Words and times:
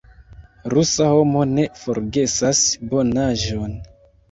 Rusa 0.71 1.09
homo 1.17 1.43
ne 1.51 1.67
forgesas 1.83 2.65
bonaĵon. 2.95 3.79